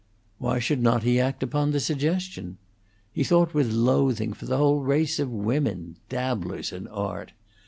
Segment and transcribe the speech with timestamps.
[0.39, 2.57] Why should not he act upon the suggestion?
[3.13, 7.33] He thought with loathing for the whole race of women dabblers in art.